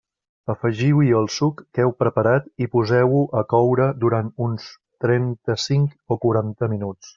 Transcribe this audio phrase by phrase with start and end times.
[0.51, 4.67] Afegiu-hi el suc que heu preparat i poseu-ho a coure durant uns
[5.07, 7.09] trenta-cinc o quaranta minuts.